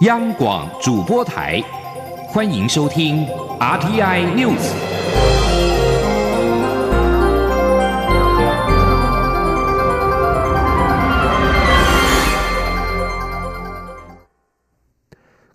[0.00, 1.58] 央广主播台，
[2.28, 3.26] 欢迎收听
[3.58, 4.60] RTI News。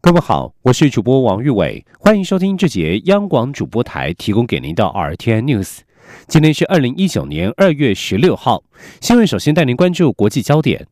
[0.02, 5.82] 各位好，我是主播王玉伟，欢迎收听这节央广主播台提供给您的 RTI News。
[6.28, 8.64] 今天是二零一九年二月十六号，
[9.02, 10.88] 新闻首先带您关注国际焦点。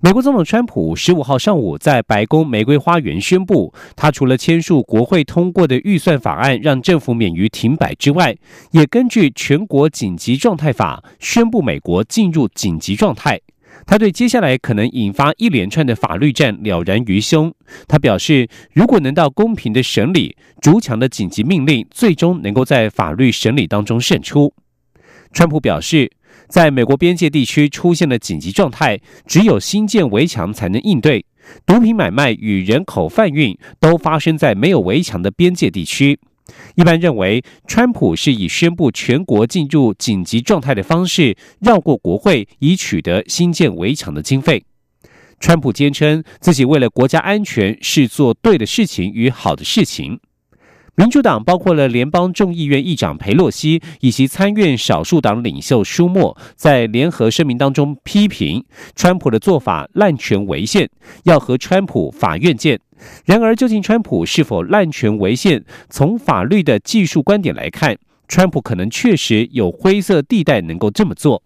[0.00, 8.36] 美国总统川普十五号上午在白宫玫瑰花园宣布，他除了签署国会通过的预算法案，让政府免于停摆之外，
[8.72, 13.40] 也根据全国紧急状态法宣布美国进入紧急状态。
[13.86, 17.52] 他对接下来可能引发一连串的法律战了然于胸。
[17.88, 24.52] 他表示，如果能到公平的审理，逐强的紧急命令最终能够在法律审理当中胜出。
[25.32, 26.12] 川普表示。
[26.48, 31.24] 在美国边界地区出现了紧急状态，只有新建围墙才能应对。
[31.64, 36.18] 毒品买卖与人口贩运都发生在没有围墙的边界地区。
[36.76, 44.64] 一般认为，川普是以宣布全国进入紧急状态的方式绕过国会，以取得新建围墙的经费。
[45.38, 50.18] 川普坚称自己为了国家安全是做对的事情与好的事情。
[50.98, 60.88] 民主党包括了联邦众议院议长佩洛西以及参院少数党领袖舒默，在联合声明当中批评川普的做法滥权违宪，
[61.24, 62.80] 要和川普法院见。
[63.26, 65.62] 然而，究竟川普是否滥权违宪？
[65.90, 71.42] 从法律的技术观点来看，川普可能确实有灰色地带能够这么做。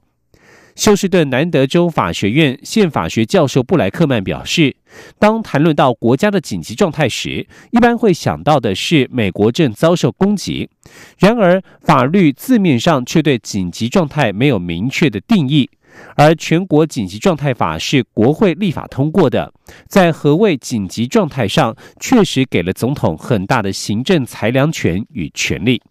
[0.80, 4.74] 休斯顿南德州法学院宪法学教授布莱克曼表示，
[5.18, 10.70] 当谈论到国家的紧急状态时，一般会想到的是美国正遭受攻击。
[11.18, 15.68] 然而，法律字面上却对紧急状态没有明确的定义，
[16.16, 19.52] 而全国紧急状态法是国会立法通过的，
[19.86, 25.82] 在何谓紧急状态上，确实给了总统很大的行政裁量权与权力。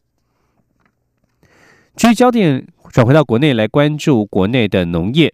[1.96, 2.66] 据焦点。
[2.92, 5.34] 转回到国内来关注国内的农业。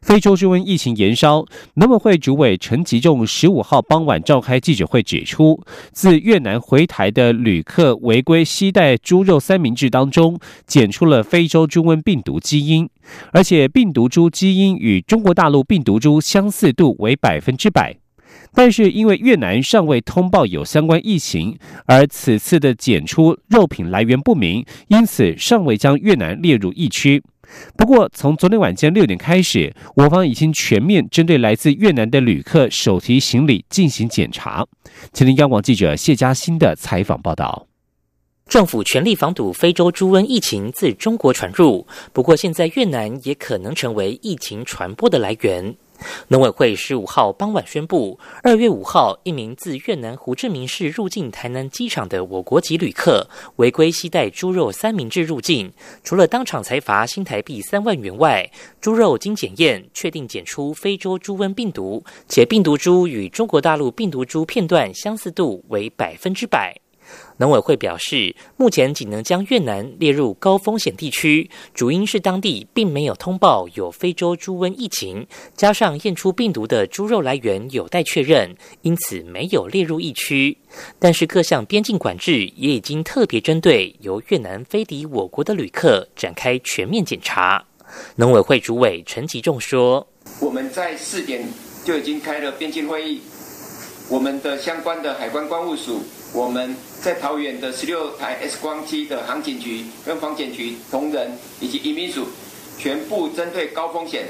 [0.00, 1.44] 非洲猪瘟疫情延烧，
[1.74, 12.88] 农委会主委陈吉仲十五号傍晚召开记者会，指出自越南回台的旅客违规携带猪肉三明治当中，检出了非洲猪瘟病毒基因，
[13.32, 17.96] 而且病毒株基因与中国大陆病毒株相似度为百分之百。
[18.56, 27.22] 但是因为越南尚未通报有相关疫情，而此次的检出肉品来源不明，因此尚未将越南列入疫区。
[27.76, 34.66] 不过，从昨天晚间六点开始，我方已经全面针对来自越南的旅客手提行李进行检查。
[35.12, 37.66] 请听央广记者谢嘉欣的采访报道。
[38.48, 45.76] 政府全力防堵非洲猪瘟疫情自中国传入，不过现在越南也可能成为疫情传播的来源。
[46.28, 66.85] 农委会十五号傍晚宣布，二月五号，一名自越南胡志明市入境台南机场的我国籍旅客违规携带猪肉三明治入境，除了当场裁罚新台币三万元外，猪肉经检验确定检出非洲猪瘟病毒，且病毒株与中国大陆病毒株片段相似度为百分之百。
[67.38, 80.56] 农委会表示，目前仅能将越南列入高风险地区，主因是当地并没有通报有非洲猪瘟疫情，加上验出病毒的猪肉来源有待确认，因此没有列入疫区。
[80.98, 87.62] 但是各项边境管制也已经特别针对由越南飞抵我国的旅客展开全面检查。
[88.16, 90.06] 农委会主委陈吉仲说
[90.40, 91.46] ：“我们在四点
[91.84, 93.20] 就已经开了边境会议，
[94.08, 96.02] 我们的相关的海关关务署。”
[96.34, 101.30] 我们在桃园的十六台 X 光机的航警局、跟防检局同仁
[101.60, 102.26] 以及移民署，
[102.76, 104.26] 全部针对高风险，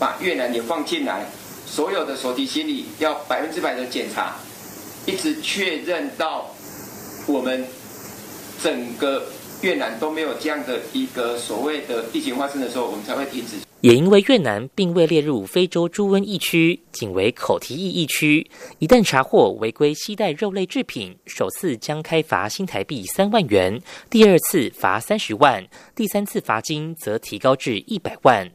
[0.00, 1.24] 把越南也放进来，
[1.66, 4.34] 所有的手提行李要百分之百的检查，
[5.04, 6.50] 一直确认到
[7.26, 7.64] 我们
[8.60, 9.26] 整个
[9.60, 13.65] 越南都没有这样的一个所谓的疫情发生的时候，我们才会停止。
[13.82, 18.48] 也因为越南并未列入非洲猪瘟疫区，仅为口蹄疫疫区，
[18.78, 23.80] 一旦查获违规携带肉类制品，首次将开罚新台币三万元，
[24.10, 25.64] 第二次罚三十万，
[25.94, 28.50] 第三次罚金则提高至一百万。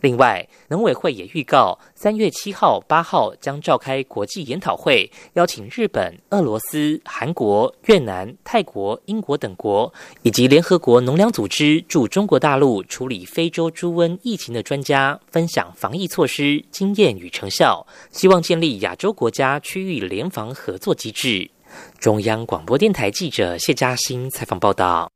[0.00, 9.92] 另外，农委会也预告，三月七号、八号将召开国际研讨会，邀请日本、俄罗斯、韩国、越南、泰国、英国等国，
[10.22, 21.50] 以及联合国农粮组织驻中国大陆处理非洲猪瘟疫情的专家，分享防疫措施经验与成效，希望建立亚洲国家区域联防合作机制。
[21.98, 25.13] 中央广播电台记者谢嘉欣采访报道。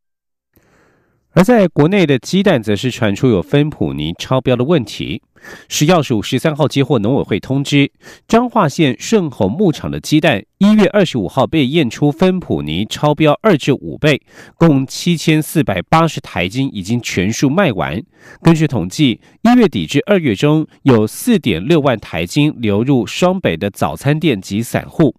[1.38, 5.22] 而在国内的鸡蛋则是传出有芬普尼超标的问题。
[5.68, 7.92] 食药署十三号接获农委会通知，
[8.26, 14.20] 彰化县顺宏牧场的鸡蛋一月二十五号被验出芬普尼超标二至五倍，
[14.56, 18.02] 共七千四百八十台斤已经全数卖完。
[18.42, 25.14] 根据统计，一月底至二月中有四点六万台斤流入双北的早餐店及散户。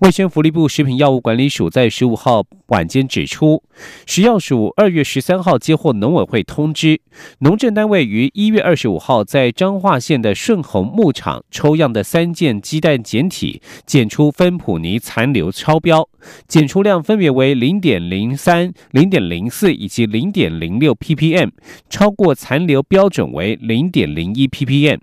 [0.00, 3.62] 卫生福利部食品药物管理署在十五号晚间指出，
[4.04, 7.00] 食药署二月十三号接获农委会通知，
[7.38, 16.06] 农政单位于一月二十五号在彰化县的顺宏牧场抽样的三件鸡蛋检体检出芬普尼残留超标，
[16.46, 21.50] 检出量分别为零点零三、零点零四以及零点零六 ppm，
[21.88, 24.98] 超过残留标准为零点零一 ppm。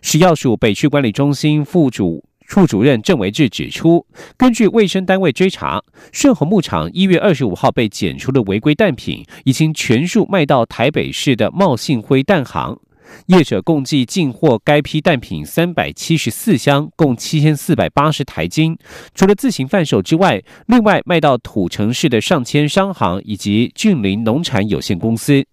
[0.00, 2.25] 食药署北区管理中心副主。
[2.46, 4.06] 副主任郑维志指出，
[4.36, 5.82] 根据卫生单位追查，
[6.12, 12.78] 顺和牧场一月二十五号被检出的违规蛋品，已经全数卖到台北市的茂信辉蛋行。
[13.26, 18.76] 业者共计进货该批蛋品三百七十四箱，共七千四百八十台斤。
[19.14, 25.44] 除了自行贩售之外，另外卖到土城市的上千商行以及俊林农产有限公司。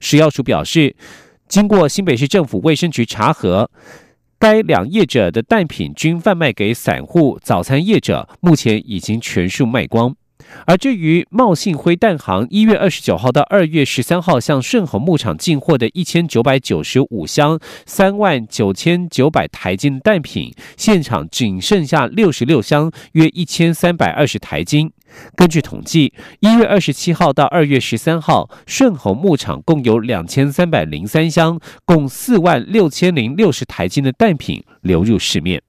[0.00, 0.94] 食药署表示，
[1.48, 3.70] 经过新北市政府卫生局查核。
[4.42, 10.16] 该两业者的蛋品均贩卖给散户早餐业者，目前已经全数卖光。
[10.66, 24.92] 而至于茂信辉蛋行一月二十九号到二月十三号向顺宏牧场进货的一千九百九十五箱三万九千九百台斤的蛋品，现场仅剩下六十六箱，约一千三百二十台斤。
[25.36, 35.62] 根据统计，一月二十七号到二月十三号，顺宏牧场共有两千三百零三箱，共四万六千零六十台斤的蛋品流入市面。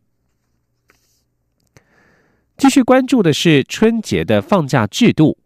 [2.64, 5.38] 继续关注的是春节的放假制度。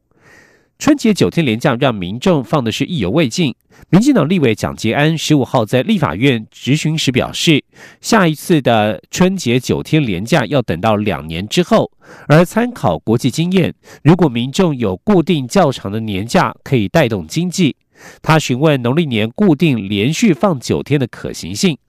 [0.78, 3.56] 春节九天连假让民众放的是意犹未尽。
[3.90, 7.64] 民进党立委蒋捷安十五号在立法院质询时表示，
[8.02, 11.92] 下一次的春节九天连假要等到两年之后。
[12.28, 13.74] 而参考国际经验，
[14.04, 17.76] 如果民众有固定较长的年假，可以带动经济。
[18.22, 21.80] 他询问农历年固定连续放九天的可行性。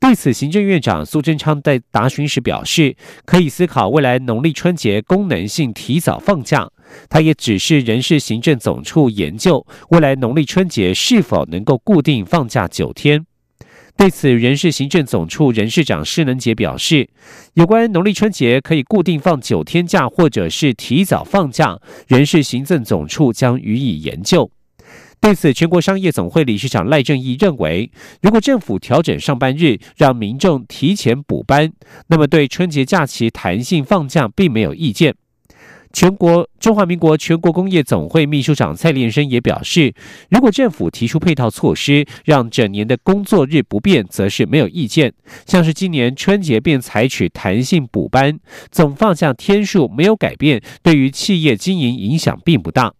[0.00, 2.94] 对此，行政院长苏贞昌在答询时表示，
[3.24, 6.70] 可以思考未来农历春节功能性提早放假。
[7.08, 13.24] 他也指示人事行政总处研究未来农历春节是否能够固定放假九天。
[13.96, 17.08] 对此，人事行政总处人事长施能杰表示，
[17.54, 24.50] 有关农历春节可以固定放九天假，或者是提早放假，人事行政总处将予以研究。
[25.24, 27.90] 对此，全国商业总会理事长赖正义认为，
[28.20, 31.72] 如果政府调整上班日，让民众提前补班，
[32.08, 35.14] 那么对春节假期弹性放假并没有意见。
[35.94, 39.94] 全国中华民国全国工业总会秘书长蔡连生也表示，
[40.28, 45.14] 如果政府提出配套措施，让整年的工作日不变，则是没有意见。
[45.46, 48.38] 像是今年春节便采取弹性补班，
[48.70, 52.92] 总放假天数没有改变，对于企业经营影响并不大。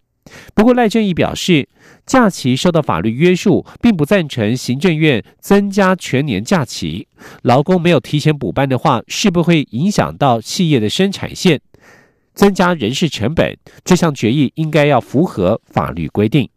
[0.54, 1.68] 不过赖正义表示，
[2.06, 7.08] 假期受到法律约束，并不赞成行政院增加全年假期。
[7.42, 11.60] 劳工没有提前补班的话，是不会影响到企业的生产线，
[12.34, 13.56] 增加人事成本。
[13.84, 16.48] 这项决议应该要符合法律规定。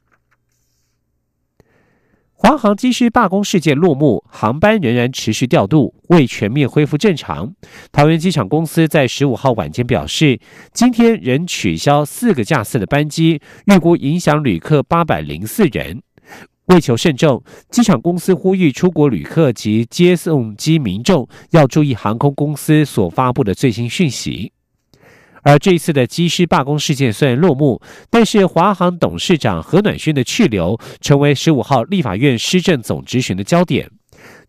[2.40, 7.52] 华航机师罢工事件落幕，航班仍然持续调度，未全面恢复正常。
[7.92, 10.40] 桃园机场公司在十五号晚间表示，
[10.72, 16.04] 今天仍取消四个架次的班机，预估影响旅客八百零四人。
[16.68, 24.52] 为求慎重，机场公司呼吁出国旅客及接送机民众要注意航空公司所发布的最新讯息。
[25.44, 33.90] 而这一次的机师罢工事件虽然落幕，但是华航董事长何暖轩的去留成为十五号立法院施政总质询的焦点。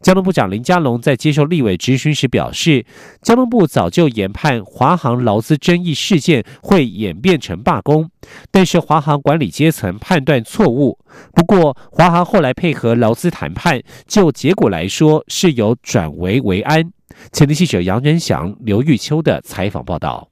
[0.00, 2.86] 交通部长林佳龙在接受立委质询时表示，
[3.20, 8.08] 交通部早就研判华航劳资争议事件会演变成罢工，
[8.50, 10.98] 但是华航管理阶层判断错误。
[11.34, 16.90] 不过，华航后来配合劳资谈判，就结果来说是有转危为安。
[17.32, 20.28] 前的记者杨仁祥、刘玉秋的采访报道。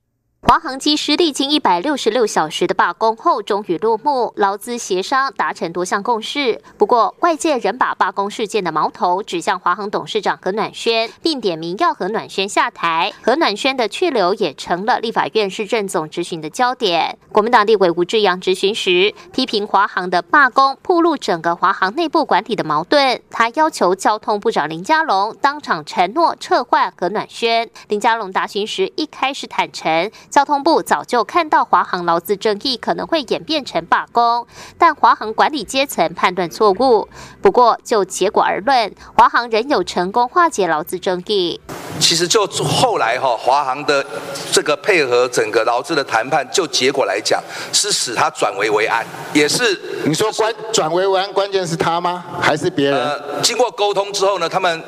[0.48, 6.62] 华航机师历经一百六十六小时的罢工后，终于落幕，劳资协商达成多项共识。
[6.78, 13.12] 不过，外界仍把罢工事件的矛头指向华航董事长何暖轩，并点名要何暖轩下台。
[13.22, 17.18] 何暖轩的去留也成了立法院市政总执行的焦点。
[17.32, 23.20] 国民党立委吴志阳执行时，批评华航的罢工暴露整个华航内部管理的矛盾。
[23.32, 27.68] 他要求交通部长林佳龙当场承诺撤换何暖轩。
[27.88, 30.08] 林佳龙答询时一开始坦诚。
[30.36, 37.08] 交通部早就看到华航劳资争议可能会演变成罢工，但华航管理阶层判断错误。
[37.40, 41.58] 不过就结果而论，华航仍有成功化解劳资争议。
[41.98, 44.04] 其实就后来哈，华航的
[44.52, 49.02] 这个配合整个劳资的谈判，就结果来讲，是使他转危为安，
[49.32, 52.22] 也是你说关转危为安，关键是他吗？
[52.38, 53.00] 还是别人？
[53.00, 54.84] 呃，经过沟通之后呢，他们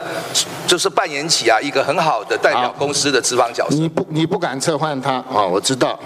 [0.67, 3.77] 就是扮演起啊一个很好的代表公司的资方角色。
[3.77, 5.47] 你不你不敢撤换他啊？
[5.47, 5.99] 我知道。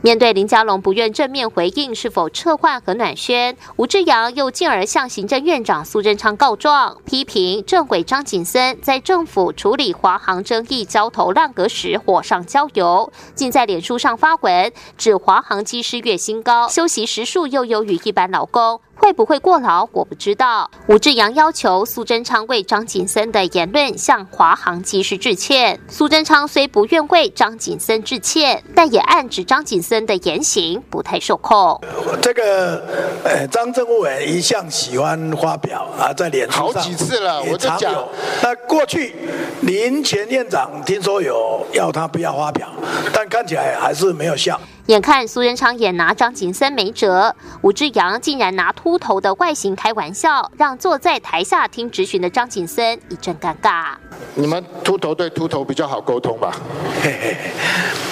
[0.00, 18.80] 面对林佳龙不愿正面回应是否撤换和暖轩，吴志阳又进而向行政院长苏贞昌告状，批评政委张景森在政府处理华航争议焦头烂额时火上浇油，竟在脸书上发文指华航机师月薪高，休息时数又优于一般劳工。
[18.98, 19.88] 会不会过劳？
[19.92, 20.70] 我不知道。
[20.88, 25.78] 吴志阳要求苏贞昌为张景森的言论向华航及时致歉。
[25.88, 31.80] 苏贞昌虽不愿为张景森致歉，但也暗指张景森的言行不太受控。
[32.20, 32.84] 这个
[33.24, 38.06] 呃，张政委一向喜欢发表啊，在脸书好几次了，我就讲。
[38.42, 39.14] 那过去
[39.62, 42.68] 林前院长听说有要他不要发表，
[43.12, 44.60] 但看起来还是没有效。
[44.88, 53.88] 眼看苏仁昌也拿张景森没辙，吴志阳竟然拿秃头的外形开玩笑，让坐在台下听质询的张景森一阵尴尬。
[54.34, 56.56] 你们秃头对秃头比较好沟通吧？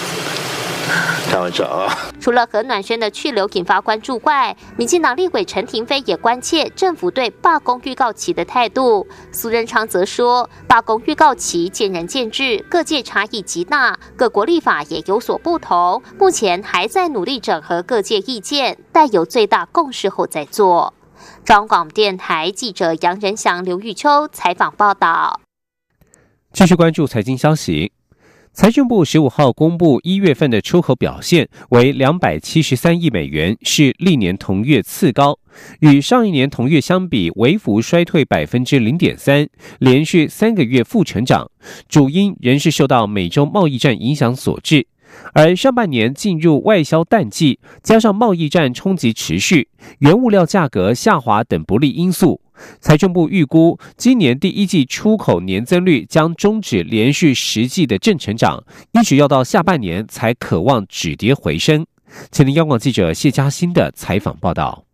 [1.29, 1.93] 开玩笑啊！
[2.21, 9.07] 除了何暖轩的去留引发关注外，民进党立委陈廷飞也关切政府对罢工预告期的态度。
[9.33, 16.03] 苏仁昌则说，罢工预告期见仁见智，各界差异极大，各国立法也有所不同。
[16.19, 20.95] 目前还在努力整合各界意见，待有最大共识后再做。
[21.45, 25.41] 中广电台记者杨仁祥、刘玉秋采访报道。
[26.53, 27.93] 继续关注财经消息。
[28.57, 35.39] 财政部十五号公布一月份的出口表现为两百七十三亿美元，是历年同月次高，
[35.81, 39.47] 与上一年同月相比微幅衰退百分之零点三，
[39.79, 41.51] 连续三个月负成长，
[41.87, 44.87] 主因仍是受到美洲贸易战影响所致。
[45.35, 52.41] 而上半年进入外销淡季，加上贸易战冲击持续，原物料价格下滑等不利因素。
[52.81, 61.87] 财政部预估，今年第一季出口年增率将终止连续十季的正成长，一直要到下半年才渴望止跌回升。
[62.31, 64.85] 前听央广记者谢嘉欣的采访报道。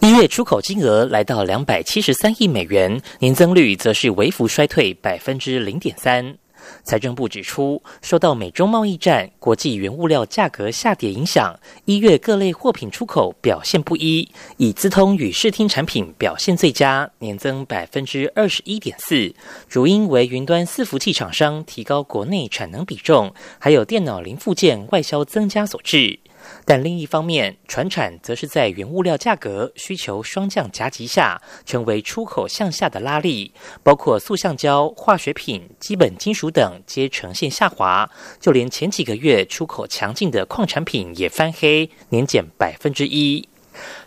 [0.00, 6.36] 一月出口金额来到两百七十三亿美元，年增率则是微幅衰退百分之零点三。
[6.82, 19.34] 财政部指出，受到美中贸易战、国际原物料价格下跌影响，一月各类货品出口表现不一，以资通与视听产品表现最佳，年增百分之二十一点四，
[19.68, 26.18] 主因为云端伺服器厂商提高国内产能比重，还有电脑零附件外销增加所致。
[26.64, 33.52] 但另一方面，船产则是在原物料价格需求双降夹击下，成为出口向下的拉力，
[33.82, 38.08] 包括塑橡胶、化学品、基本金属等皆呈现下滑。
[38.38, 43.48] 就连前几个月出口强劲的矿产品也翻黑，年减百分之一。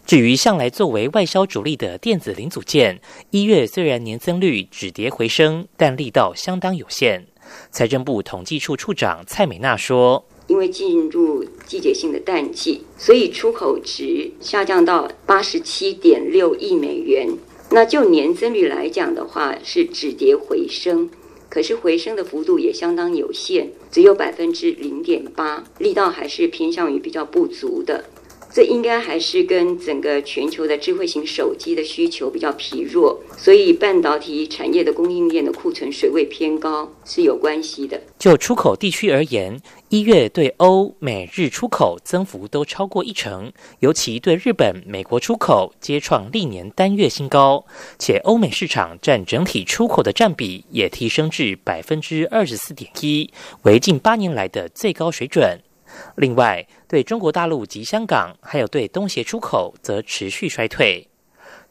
[0.06, 7.26] 至于向来作为外销主力的电子零组件，一月虽然年增率止跌回升，但力道相当有限。
[7.72, 10.26] 财政部统计处处长蔡美娜说。
[10.48, 17.30] 因为进入季节性的淡季，所以出口值下降到八十七点六亿美元。
[17.72, 21.10] 那就年增率来讲的话，是止跌回升，
[21.50, 28.06] 可是回升的幅度也相当有限，只有百分之零点八，力道还是偏向于比较不足的。
[28.56, 38.00] 这应该还是跟整个全球的智慧型手机的需求比较疲弱，所以半导体产业的供应链的库存水位偏高是有关系的。
[38.20, 39.60] 就出口地区而言，
[39.94, 47.64] 一月对欧美日出口增幅都超过一成，尤其对日本、美国出口皆创历年单月新高，
[48.00, 53.32] 且欧美市场占整体出口的占比也提升至百分之二十四点一，
[53.62, 55.62] 为近八年来的最高水准。
[56.16, 61.08] 另外，对中国大陆及香港，还有对东协出口，则持续衰退。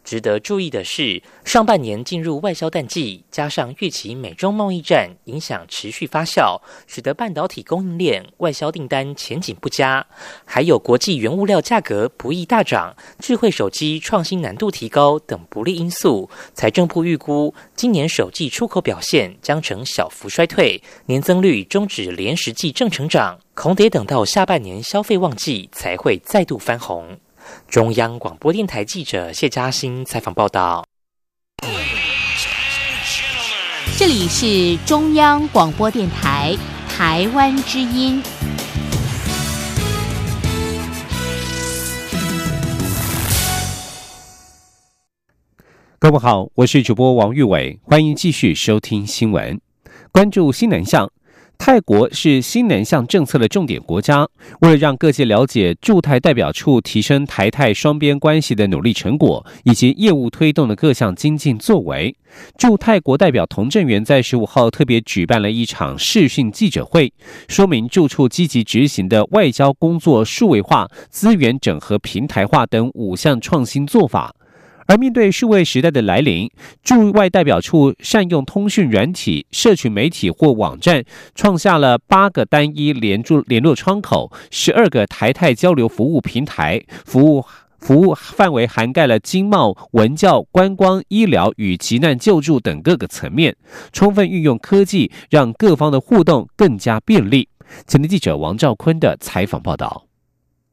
[0.05, 10.05] 值得注意的是，上半年进入外销淡季，加上预期美中贸易战影响持续发酵，使得半导体供应链外销订单前景不佳，
[10.45, 16.29] 还有国际原物料价格不易大涨、智慧手机创新难度提高等不利因素。
[16.53, 27.19] 财政部预估，今年首季出口表现将呈小幅衰退，年增率终止连十季正成长，恐得等到下半年消费旺季才会再度翻红。
[27.69, 30.85] 中央广播电台记者谢佳欣采访报道。
[33.97, 36.57] 这里是中央广播电台
[36.89, 38.23] 台湾之音。
[45.99, 49.61] 各位好我是主播王玉伟欢迎继续收听新闻。
[50.11, 51.09] 关注新南向
[51.65, 54.27] 泰国是新南向政策的重点国家。
[54.63, 62.17] 为了让各界了解驻泰代表处提升台泰双边关系的努力成果，以及业务推动的各项精进作为，
[62.59, 67.13] 驻泰国代表童振源在十五号特别举办了一场视讯记者会，
[67.47, 74.35] 说明驻处积极执行的外交工作数位化、资源整合平台化等五项创新做法。
[74.87, 76.51] 而面对数位时代的来临，
[76.83, 87.45] 驻外代表处善用通讯软体、社群媒体或网站，创下了八个单一联驻联络窗口、十二个台泰交流服务平台，服务
[87.79, 93.57] 服务范围涵盖了经贸、文教、观光、医疗与急难救助等各个层面，
[93.93, 97.49] 充分运用科技，让各方的互动更加便利。
[97.87, 100.07] 前天记者王兆坤的采访报道。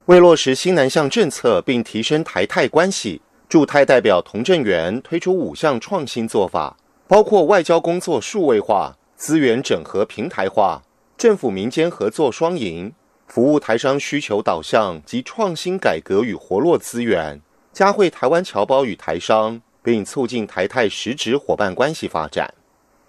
[0.06, 3.22] 为落实新南向政策，并提升台泰关系。
[3.50, 6.78] 驻泰代表童振源推出五项创新做法，
[7.08, 10.84] 包括外交工作数位化、资源整合平台化、
[11.18, 12.94] 政府民间合作双赢、
[13.28, 17.42] 服务台商需求导向及创新改革与活络资源，
[17.74, 22.54] 加惠台湾侨胞与台商，并促进台泰实质伙伴关系发展。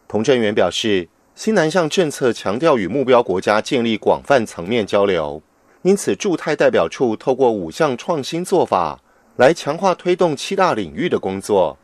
[0.08, 5.42] 童振源表示，新南向政策强调与目标国家建立广泛层面交流，
[5.82, 9.02] 因此驻泰代表处透过五项创新做法。
[9.40, 11.78] 来强化推动七大领域的工作，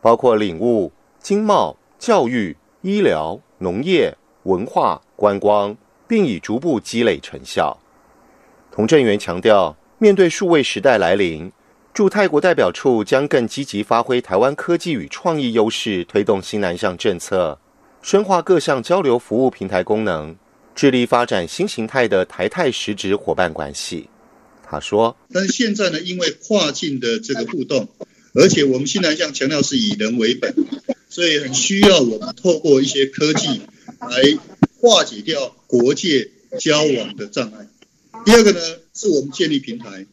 [0.00, 5.76] 包括领悟、经贸、教育、医疗、农业、文化、观光，
[6.08, 7.78] 并已逐步积累成效。
[8.72, 11.52] 童振源强调，面对数位时代来临，
[11.94, 17.56] 驻泰国代表处将更积极发挥台湾科技与创意优势，推动新南向政策，
[18.02, 20.34] 深化各项交流服务平台功能，
[20.74, 24.10] 致力发展新形态的台泰实质伙伴关系。
[24.68, 27.88] 他说：“但是现在呢，因为跨境的这个互动，
[28.34, 30.54] 而且我们新南向强调是以人为本，
[31.08, 33.62] 所以很需要我们透过一些科技
[34.00, 34.38] 来
[34.80, 37.68] 化解掉国界交往的障碍。
[38.24, 38.60] 第二个呢，
[38.92, 40.06] 是我们建立平台，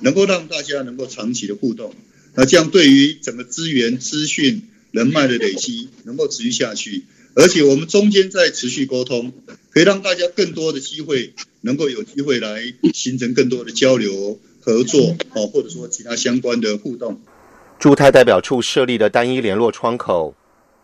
[0.00, 1.94] 能够让大家能够长期的互动，
[2.34, 7.04] 那这样对于整个资源、资讯、人脉的累积能够持续下去，
[7.38, 9.32] 而且我们中间在持续沟通，
[9.70, 17.20] 可以让大家更多的机会。”能够有机会来形成更多的交流合作，哦，或者说其他相关的互动。
[17.80, 20.36] 驻泰代表处设立的单一联络窗口，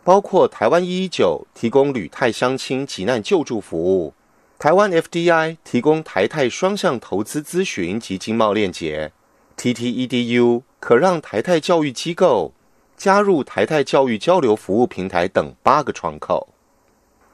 [0.03, 4.13] 包括台湾一一九提供旅泰相亲急难救助服务，
[4.59, 9.13] 台湾 FDI 提供台泰双向投资咨询及经贸链接
[9.57, 12.53] ，TTEDU 可让台泰教育机构
[12.97, 16.47] 加入台泰教育交流服务平台等八个窗口。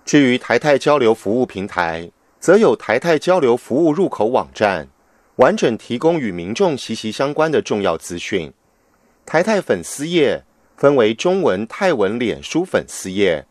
[0.03, 2.11] 至于台泰交流服务平台。
[2.41, 4.87] 则有台泰交流服务入口网站，
[5.35, 8.51] 完整提供与民众息息相关的重要资讯。
[9.27, 10.43] 台泰粉丝页
[10.75, 13.45] 分为中文、泰文、脸书粉丝页，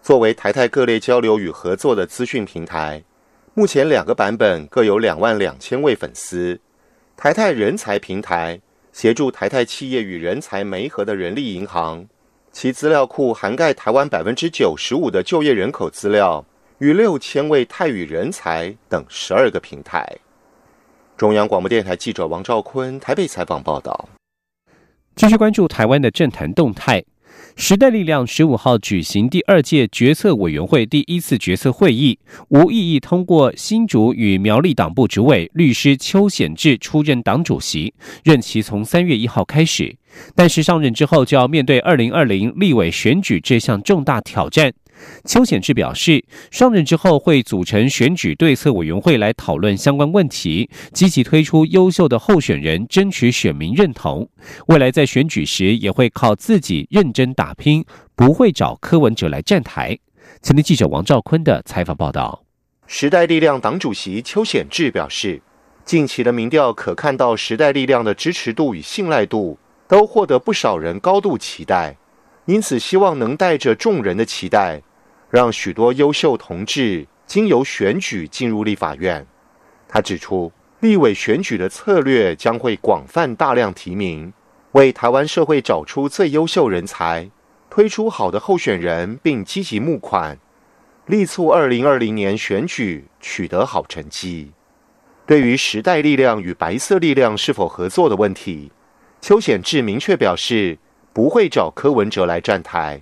[0.00, 3.02] 作为台泰各类交流与合作的资讯平台。
[3.54, 6.60] 目前两个版本各有两万两千位粉丝。
[7.16, 8.60] 台泰人才平台
[8.96, 12.02] 协助台泰企业与人才媒合的人力银行，
[12.50, 16.42] 其资料库涵盖台湾百分之九十五的就业人口资料。
[16.78, 20.10] 与六千位泰语人才等十二个平台。
[21.14, 24.08] 中央广播电台记者王兆坤台北采访报道。
[25.14, 27.04] 继续关注台湾的政坛动态。
[27.56, 32.18] 时代力量十五号举行第二届决策委员会第一次决策会议，
[32.48, 37.94] 无异议通过新竹与苗栗党部主委律师邱显志出任党主席，
[38.24, 39.96] 任期从三月一号开始。
[40.34, 44.72] 但是上任之后就要面对二零二零立委选举这项重大挑战。
[45.24, 54.28] 邱显志表示，上任之后会组成选举对策委员会来讨论相关问题，积极推出优秀的候选人，争取选民认同。
[54.68, 59.98] 未来在选举时也会靠自己认真打拼，不会找柯文哲来站台。
[60.42, 62.42] 前天记者王兆坤的采访报道。
[62.86, 65.42] 时代力量党主席邱显志表示，
[65.84, 71.96] 近期的民调可看到时代力量的支持度与信赖度都获得不少人高度期待。
[72.46, 74.80] 因此，希望能带着众人的期待，
[75.30, 79.26] 让许多优秀同志经由选举进入立法院。
[79.88, 84.32] 他指出，立委选举的策略将会广泛大量提名，
[84.72, 87.28] 为台湾社会找出最优秀人才，
[87.68, 90.38] 推出好的候选人，并积极募款，
[91.06, 94.52] 力促二零二零年选举取得好成绩。
[95.26, 98.70] 对于时代力量与白色力量是否合作的问题，
[99.20, 100.78] 邱显志明确表示。
[101.16, 103.00] 不会找柯文哲来站台，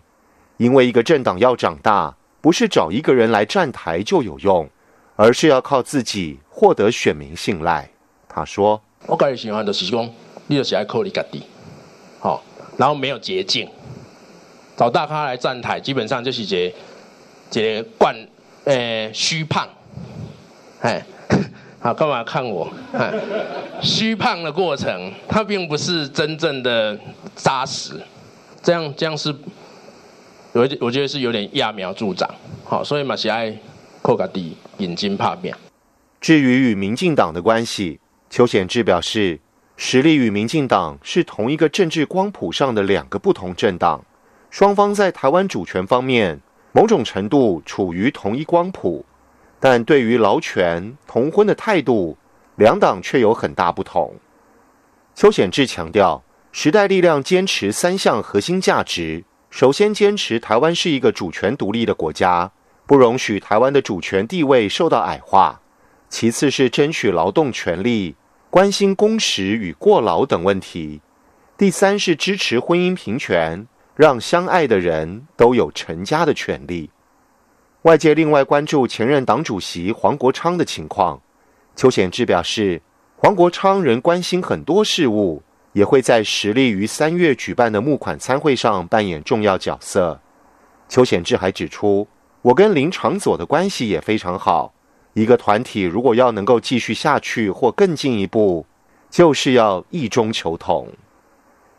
[0.58, 4.70] 因为一个政党要长大，不是找一个人来站台就有用，
[5.16, 7.90] 而是要靠自己获得选民信赖。
[8.28, 10.08] 他说：“我个人喜欢的是讲，
[10.46, 11.42] 你就是爱靠你家己，
[12.20, 12.40] 好，
[12.76, 13.68] 然后没有捷径，
[14.76, 18.14] 找大咖来站台，基本上就是一个一个惯
[18.66, 19.68] 诶虚胖，
[20.82, 21.04] 哎，
[21.82, 22.72] 好干嘛看我？
[23.82, 26.96] 虚胖的过程，它并不是真正的
[27.34, 28.00] 扎实，
[28.62, 29.34] 这样这样是，
[30.52, 32.28] 我我觉得是有点揠苗助长，
[32.64, 33.56] 好，所以马西爱
[34.02, 35.54] 扣个底引经怕面。
[36.20, 39.40] 至于与民进党的关系，邱显志表示，
[39.76, 44.04] 实力与民进党是同一个政治光谱上的两个不同政党，
[44.50, 46.40] 双方在台湾主权方面
[46.72, 49.04] 某种程度处于同一光谱，
[49.60, 52.16] 但对于劳权同婚的态度，
[52.56, 54.14] 两党却有很大不同。
[55.14, 56.22] 邱显志强调，
[56.56, 62.52] 时代力量坚持三项核心价值：首先，坚持台湾是一个主权独立的国家，
[62.86, 65.60] 不容许台湾的主权地位受到矮化。
[66.08, 68.14] 其次是争取劳动权利，
[68.50, 71.00] 关心工时与过劳等问题；
[71.58, 76.88] 第三是支持婚姻平权，让相爱的人都有成家的权利。
[77.82, 81.20] 外界另外关注前任党主席黄国昌的情况，
[81.74, 82.80] 邱显志表示，
[83.16, 85.42] 黄国昌仍关心很多事务，
[85.74, 90.18] 也会在实力于三月举办的募款参会上扮演重要角色。
[90.88, 92.08] 邱显志还指出，
[92.40, 94.72] 我跟林长佐的关系也非常好。
[95.12, 98.66] 一个团体如果要能够继续下去或更进一步，
[99.10, 100.88] 就是要异中求同。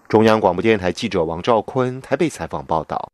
[0.08, 3.12] 中央广播电台记者王兆坤台北采访报道。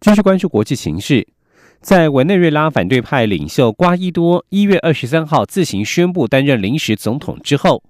[0.00, 1.26] 继续关注国际形势，
[1.80, 7.82] 在委内瑞拉反对派领袖瓜伊多一月二十三号自行宣布担任临时总统之后，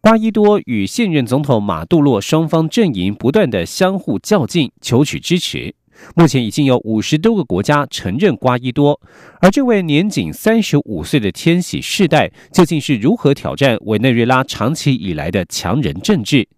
[0.00, 5.74] 瓜伊多与现任总统马杜洛双方阵营不断的相互较劲，求取支持。
[6.14, 9.00] 目前已经有五十多个国家承认瓜伊多，
[9.40, 16.48] 而这位年仅三十五岁的天喜世代究竟是如何挑战委内瑞拉长期以来的强人政治，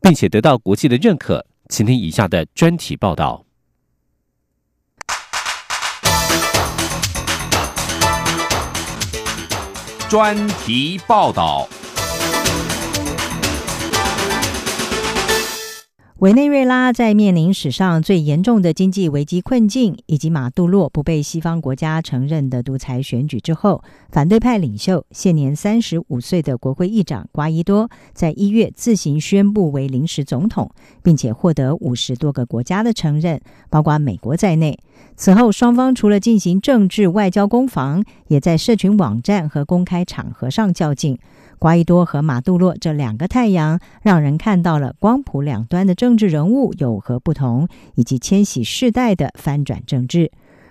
[0.00, 1.44] 并且得到国际的认可？
[1.68, 3.44] 请听以下的专题报道。
[10.08, 11.68] 专题报道。
[16.24, 30.70] 委内瑞拉在面临史上最严重的经济危机困境，以及马杜洛不被西方国家承认的独裁选举之后，反对派领袖现年三十五岁的国会议长瓜伊多在一月自行宣布为临时总统，
[31.02, 34.78] 并且获得五十多个国家的承认，包括美国在内。
[35.16, 41.18] 此后，双方除了进行政治外交攻防，也在社群网站和公开场合上较劲。
[41.58, 50.30] 瓜伊多和马杜洛这两个太阳，让人看到了光谱两端的政政治人物有何不同，以及千禧世代的翻转政治。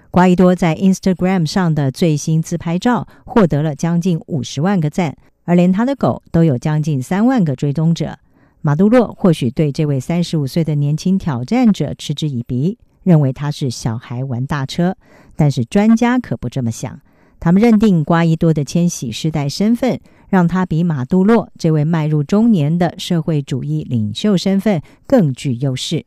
[0.10, 8.18] 瓜伊多在 Instagram 上的最新自拍照获得了将近五十万个赞，而连他的狗都有将近三万个追踪者。
[8.62, 14.96] 马杜洛或许对这位三十五岁的年轻挑战者嗤之以鼻，认为他是小孩玩大车，
[15.36, 17.02] 但是专家可不这么想。
[17.44, 26.06] 他们认定瓜伊多的千禧世代身份，让他比马杜洛这位迈入中年的社会主义领袖身份更具优势。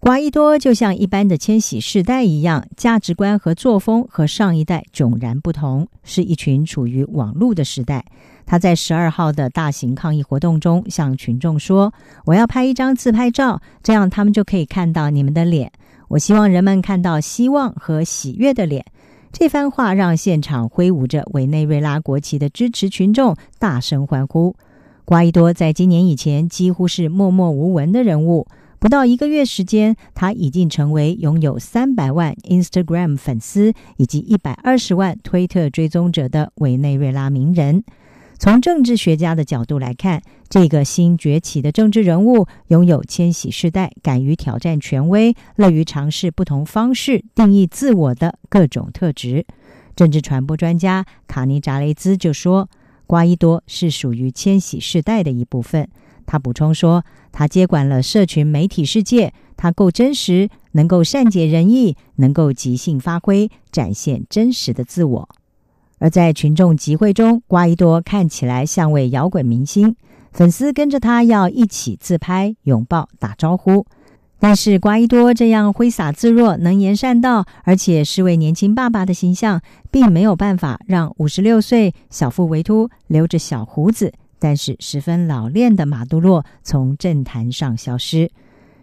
[0.00, 8.04] 瓜伊多就像一般的千禧世代一样，价值观和作风和上一代迥然不同，是一群处于网络的时代。
[8.44, 11.94] 他在十二号的大型抗议活动中向群众说
[12.26, 15.70] ：“我要拍一张自拍照，这样他们就可以看到你们的脸。
[16.08, 18.84] 我希望人们看到希望和喜悦的脸。”
[19.38, 24.56] 这番话让现场挥舞着委内瑞拉国旗的支持群众大声欢呼。
[25.04, 28.46] 瓜伊多在今年以前几乎是默默无闻的人物，
[28.78, 37.84] 不到一个月时间，他已经成为拥有三百万 Instagram 粉丝以及一百二十万推特追踪者的委内瑞拉名人。
[38.38, 49.46] 从政治学家的角度来看，这个新崛起的政治人物拥有千禧世代敢于挑战权威、乐于尝试不同方式定义自我的各种特质。
[49.96, 52.68] 政治传播专家卡尼扎雷兹就说
[53.08, 55.88] ：“瓜伊多是属于千禧世代的一部分。”
[56.26, 65.28] 他补充说：“他接管了社群媒体世界，他够真实，能够善解人意，能够即兴发挥，展现真实的自我。”
[65.98, 69.96] 而在群众集会中，瓜伊多看起来像位摇滚明星，
[70.32, 73.86] 粉丝跟着他要一起自拍、拥抱、打招呼。
[74.38, 88.30] 但是，瓜伊多这样挥洒自若、能言善道，而且是位年轻爸爸的形象，并没有办法让五十六岁、小腹微凸、留着小胡子，但是十分老练的马杜洛从政坛上消失。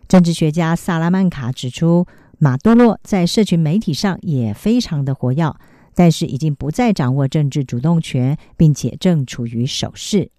[0.08, 2.08] 政治学家萨拉曼卡指出，
[2.40, 5.56] 马杜洛在社群媒体上也非常的活跃。
[5.96, 10.30] 但是已经不再掌握政治主动权，并且正处于守势。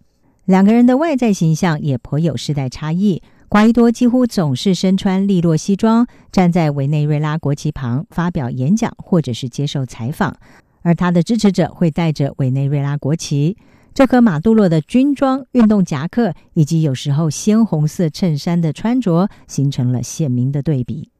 [0.44, 3.22] 两个人的外在形象也颇有世代差异。
[3.48, 10.36] 瓜伊多几乎总是身穿利落西装，站在委内瑞拉国旗旁发表演讲或者是接受采访，
[10.82, 13.56] 而他的支持者会带着委内瑞拉国旗。
[13.94, 21.10] 这和马杜罗的军装、运动夹克以及有时候鲜红色衬衫的穿着形成了鲜明的对比。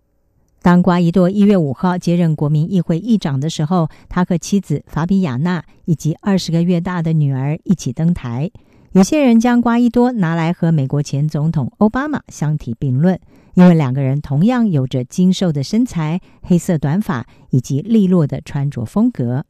[0.64, 8.50] 当瓜伊多一月五号接任国民议会议长的时候，他和妻子法比亚娜以及二十个月大的女儿一起登台。
[8.92, 13.20] 有些人将瓜伊多拿来和美国前总统奥巴马相提并论，
[13.53, 19.44] 因为两个人同样有着精瘦的身材、黑色短发以及利落的穿着风格。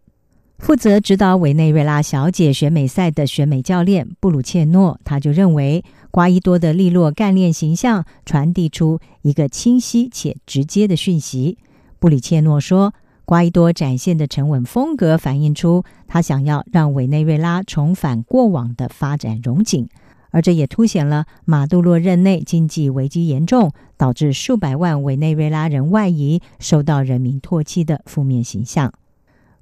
[0.58, 11.58] 负责指导委内瑞拉小姐选美赛的选美教练布鲁切诺，他就认为瓜伊多的利落干练形象传递出一个清晰且直接的讯息。
[11.98, 12.94] 布里切诺说。
[13.24, 19.88] 瓜伊多展现的沉稳风格，反映出他想要让委内瑞拉重返过往的发展荣景，
[20.30, 28.92] 而这也凸显了马杜罗任内经济危机严重，导致数百万委内瑞拉人外移，受到人民唾弃的负面形象。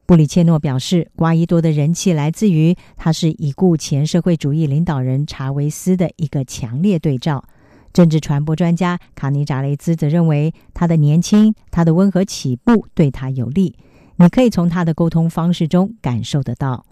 [0.04, 7.44] 布里切诺表示，瓜伊多的人气来自于他是已故前社会主义领导人查韦斯的一个强烈对照。
[7.92, 13.76] 政治传播专家卡尼扎雷兹则认为，他的年轻、他的温和起步对他有利。
[14.16, 16.84] 你可以从他的沟通方式中感受得到。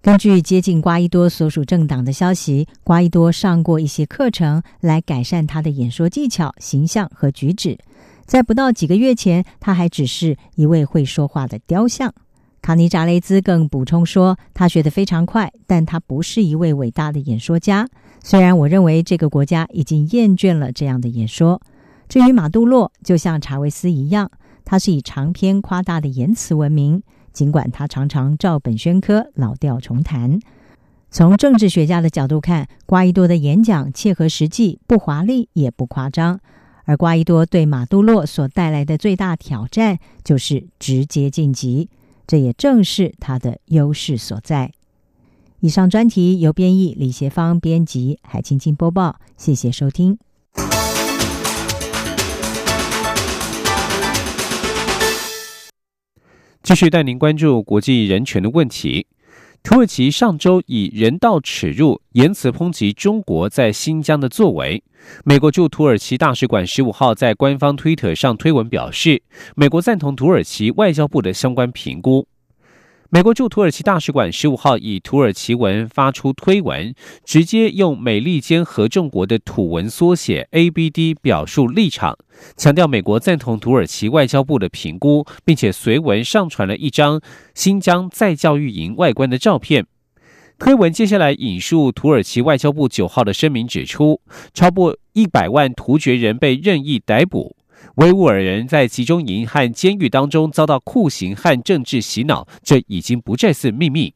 [0.00, 7.78] 根据接近瓜伊多所属政党的消息，瓜伊多上过一些课程来改善他的演说技巧、形象和举止。
[8.26, 12.12] 在不到几个月前，他还只是一位会说话的雕像。
[12.62, 17.88] 卡尼扎雷兹更补充说，他学得非常快，但他不是一位伟大的演说家。
[18.22, 21.60] 虽然我认为这个国家已经厌倦了这样的演说。
[22.08, 24.30] 至于马杜洛，就像查韦斯一样，
[24.64, 27.02] 他是以长篇夸大的言辞闻名。
[27.32, 30.38] 尽管他常常照本宣科、老调重弹。
[31.10, 36.38] 从政治学家的角度看，瓜伊多的演讲切合实际，不华丽也不夸张。
[36.84, 41.88] 而瓜伊多对马杜洛所带来的最大挑战，就是直接晋级。
[42.32, 44.72] 这也正是他的优势所在。
[45.60, 49.20] 以上专题由编译李协芳编辑，海青青播报。
[49.36, 50.16] 谢谢收听。
[56.62, 59.08] 继续带您关注国际人权的问题。
[59.62, 64.82] 土耳其上周以人道耻辱言辞抨击中国在新疆的作为。
[65.24, 69.22] 美国驻土耳其大使馆十五号在官方推特上推文表示，
[69.54, 72.26] 美国赞同土耳其外交部的相关评估。
[73.14, 76.94] 美国驻土耳其大使馆十五号以土耳其文发出推文，
[77.26, 82.16] 直接用美利坚合众国的土文缩写 ABD 表述立场，
[82.56, 87.20] 强调美国赞同土耳其外交部的评估，并且随文上传了一张
[87.54, 89.86] 新疆再教育营外观的照片。
[90.58, 94.22] 推文接下来引述土耳其外交部九号的声明，指出
[94.54, 97.54] 超过一百万突厥人被任意逮捕。
[97.96, 104.14] 维吾尔人在集中营和监狱当中遭到酷刑和政治洗脑，这已经不再是秘密。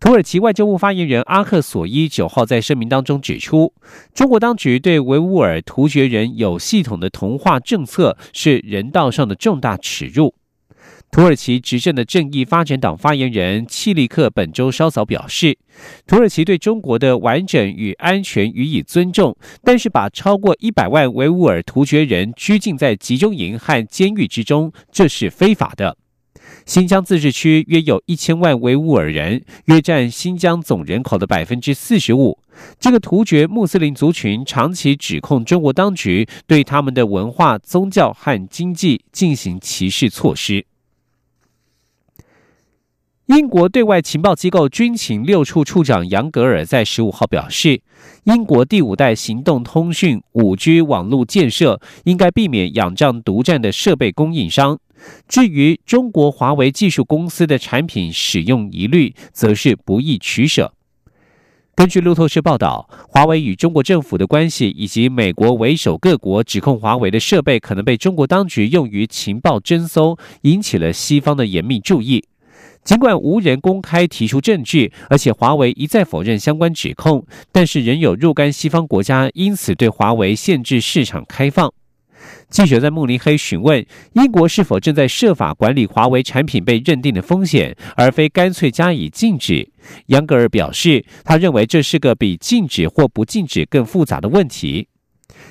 [0.00, 3.72] 土耳其外交部发言人阿克索伊九号在声明当中指出，
[4.14, 10.34] 中国当局对维吾尔突厥人有系统的同化政策，是人道上的重大耻辱。
[11.10, 15.58] 土耳其执政的正义发展党发言人契利克本周稍早表示，
[16.06, 25.96] 土耳其对中国的完整与安全予以尊重，但是把超过一百万维吾尔突厥人拘禁在集中营和监狱之中，这是非法的。
[26.66, 32.38] 新疆自治区约有一千万维吾尔人，约占新疆总人口的百分之四十五。
[32.78, 40.66] 这个突厥穆斯林族群长期指控中国当局对他们的文化、宗教和经济进行歧视措施。
[43.28, 47.82] 英国对外情报机构军情六处处长杨格尔在十五号表示，
[48.24, 54.78] 英国第五代行动通讯五 G 网络建设应该避免仰仗独占的设备供应商。
[55.28, 60.72] 至于中国华为技术公司的产品使用疑虑，则是不易取舍。
[61.74, 72.24] 根据路透社报道，华为与中国政府的关系，以及美国为首各国指控华为的设备可能被中国当局用于情报侦搜，引起了西方的严密注意。
[72.88, 77.22] 尽管无人公开提出证据，而且华为一再否认相关指控，
[77.52, 81.70] 但是仍有若干西方国家因此对华为限制市场开放。
[82.48, 89.70] 记者在慕尼黑询问英国是否正在设法管理华为产品被认定的风险，而非干脆加以禁止。
[90.06, 94.88] 杨格尔表示，他认为这是个比禁止或不禁止更复杂的问题。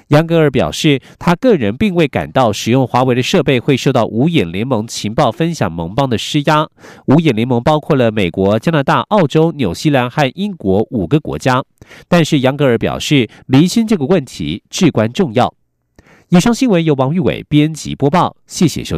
[0.10, 6.68] 杨格尔表示，他个人并未感到使用华为的设备会受到五眼联盟情报分享盟邦的施压。
[7.08, 11.62] 五眼联盟包括了美国、加拿大、澳洲、纽西兰和英国五个国家。
[12.08, 15.54] 但是杨格尔表示，厘清这个问题至关重要。
[16.30, 18.96] 以上新闻由王玉伟编辑播报，谢谢收听。